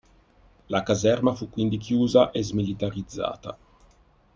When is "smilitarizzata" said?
2.41-3.55